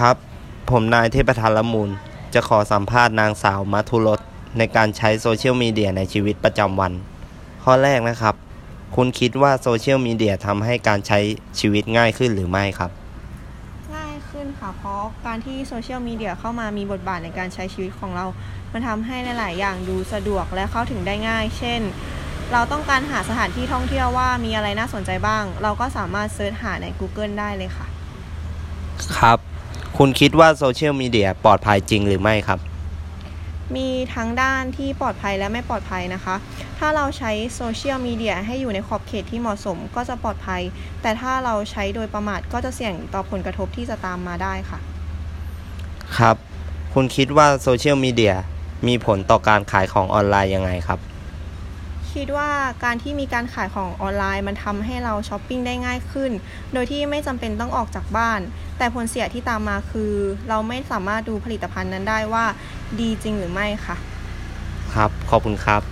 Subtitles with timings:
[0.00, 0.16] ครับ
[0.70, 1.90] ผมนายเทพทันละมูล
[2.34, 4.20] จะขอสัมภาษณ์นางสาวมัทุรส
[4.58, 6.92] ในการใช้โซเชียลมีเดียในชีวิตประจำวัน
[7.64, 8.34] ข้อแรกนะครับ
[8.96, 11.18] คุณคิดว่าโซเชียลมีเดียทำให้การใช้
[11.58, 12.90] ชีวิตง่ายขึ้นหรือไม่ครับ
[13.94, 18.26] ง่ายขึ้นค่ะ เพราะการที่โซเชียลมีเดียเข้ามามีบทบาทในการใช้ชีวิตของเรา
[18.72, 21.80] มันทำให้หลาย ๆ อย่างดูสะดวกและเข้าถึงได้ง่าย เช่น
[22.52, 27.86] เราต้องการหาสถานที่ท่องเที่ยวว่ามีอะไรน่าสนใจบ้าง เราก็สามารถ search หาใน Google ได้เลยค่ะ
[29.18, 29.49] ครับ
[30.02, 32.58] คุณคิดว่าโซเชียลมีเดียปลอดภัยจริงหรือไม่ครับ
[33.76, 36.34] มีทั้งด้านที่ปลอดภัยและไม่ปลอดภัยนะคะ
[36.78, 40.62] ถ้าเราใช้โซเชียลมีเดียให้อยู่ในขอบเขตที่เหมาะสมก็จะปลอดภัย
[41.02, 44.78] แต่ถ้าเราใช้โดยประมาทก็จะเสี่ยงต่อผลกระทบที่จะตามมาได้ค่ะ
[46.18, 46.36] ครับ
[46.94, 48.34] คุณคิดว่าโซเชียลมีเดีย
[48.88, 51.00] มีผลต่อการขายของออนไลน์ยังไงครับ
[52.12, 52.50] คิดว่า
[52.84, 56.30] การที่มีการขายของออนไลน์มันทำให้เราช้อปปิ้งได้ง่ายขึ้น
[56.72, 58.40] โดยที่ไม่จำเป็นต้องออกจากบ้าน
[58.80, 60.12] แต่ผลเสียที่ตามมาคือ
[60.48, 62.44] เราไม่สามารถดูผลิตภัณฑ์นั้นได้ว่า
[63.00, 63.96] ดีจริงหรือไม่ค่ะ
[64.94, 65.82] ครับ ขอบคุณครับ